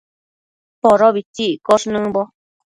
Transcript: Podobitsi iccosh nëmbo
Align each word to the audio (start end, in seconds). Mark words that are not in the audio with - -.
Podobitsi 0.83 1.45
iccosh 1.55 1.87
nëmbo 1.91 2.21